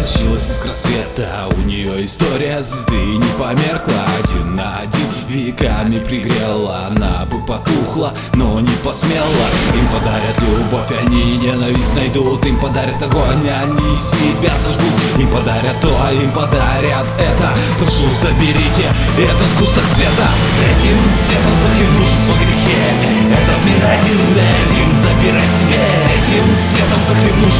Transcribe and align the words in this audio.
просочилась 0.00 0.50
искра 0.50 0.72
света 0.72 1.48
У 1.56 1.60
нее 1.66 2.04
история 2.06 2.62
звезды 2.62 2.94
не 2.94 3.30
померкла. 3.38 3.94
Один 4.22 4.54
на 4.54 4.78
один 4.78 5.08
веками 5.28 5.98
пригрела. 5.98 6.86
Она 6.86 7.26
бы 7.26 7.44
потухла, 7.44 8.14
но 8.34 8.60
не 8.60 8.74
посмела. 8.84 9.46
Им 9.74 9.86
подарят 9.88 10.36
любовь, 10.40 10.90
они 11.02 11.38
ненависть 11.38 11.94
найдут. 11.94 12.44
Им 12.46 12.58
подарят 12.58 13.02
огонь, 13.02 13.48
они 13.48 13.96
себя 13.96 14.52
сожгут. 14.58 14.92
Им 15.18 15.28
подарят 15.28 15.76
то, 15.82 15.90
а 16.02 16.12
им 16.12 16.30
подарят 16.32 17.06
это. 17.18 17.48
Прошу, 17.78 18.06
заберите 18.22 18.88
это 19.18 19.44
с 19.44 19.58
кусток 19.58 19.84
света. 19.84 20.28
Этим 20.64 20.96
светом 21.20 21.54
захлебнувшись 21.60 22.26
во 22.26 22.34
грехе. 22.36 22.80
Этот 23.30 23.60
мир 23.64 23.84
один 23.84 24.20
на 24.32 24.46
один 24.64 24.90
забирай 24.96 25.48
себе. 25.48 25.80
Этим 26.16 26.46
светом 26.56 27.00
захлебнувшись 27.06 27.59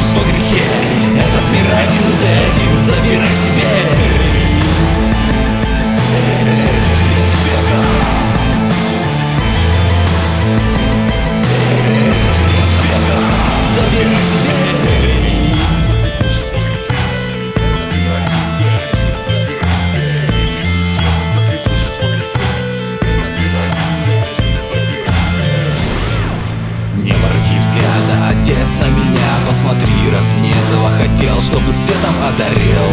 меня 29.71 29.81
Посмотри, 29.81 30.11
раз 30.11 30.33
мне 30.37 30.49
этого 30.51 30.89
хотел 30.97 31.41
Чтобы 31.41 31.71
светом 31.71 32.15
одарил. 32.27 32.91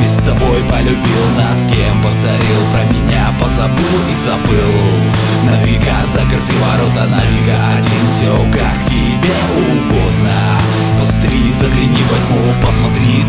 Не 0.00 0.08
с 0.08 0.16
тобой 0.18 0.62
полюбил, 0.70 1.26
над 1.36 1.70
кем 1.70 2.02
поцарил. 2.02 2.62
Про 2.72 2.84
меня 2.94 3.32
позабыл 3.40 4.00
и 4.10 4.14
забыл. 4.24 4.74
На 5.44 5.62
века 5.64 5.96
заперты 6.12 6.52
ворота, 6.60 7.08
на 7.10 7.22
века 7.24 7.58
один. 7.78 8.06
Все 8.14 8.36
как 8.52 8.84
тебе 8.86 9.34
угодно. 9.56 10.60
Посмотри, 11.00 11.52
загляни 11.52 12.04
во 12.10 12.18
тьму 12.26 12.54
Посмотри, 12.64 13.23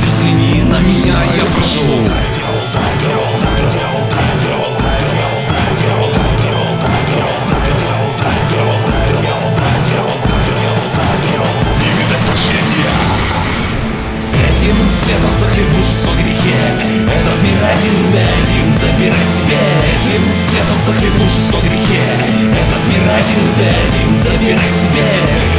светом 20.46 20.82
захлебнувшись 20.86 21.50
во 21.52 21.60
грехе 21.62 22.02
Этот 22.52 22.88
мир 22.88 23.02
один 23.02 23.08
на 23.08 23.18
один 23.18 24.18
забирай 24.18 24.70
себе 24.70 25.55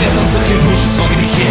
светом 0.00 0.26
захлебнувшись 0.32 0.96
во 0.96 1.06
грехе 1.08 1.50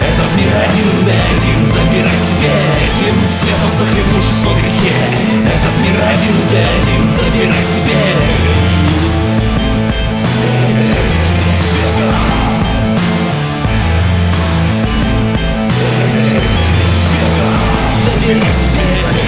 Этот 0.00 0.34
мир 0.36 0.48
один 0.56 1.04
на 1.04 1.12
один 1.12 1.66
забирай 1.66 2.16
себе. 2.16 2.52
Этим 2.80 3.16
светом 3.28 3.72
захлебнувшись 3.76 4.42
во 4.42 4.54
грехе 4.54 4.96
Этот 5.44 5.74
мир 5.82 5.96
один 6.00 6.36
на 6.50 6.60
один 6.80 7.10
забирай 7.10 7.64
себе. 7.64 8.00
Забирай 18.06 18.40
себе 18.40 19.19